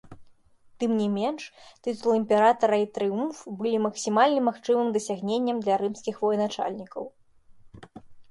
[0.83, 1.43] Тым не менш,
[1.87, 7.03] тытул імператара і трыумф былі максімальным магчымым дасягненнем для рымскіх военачальнікаў.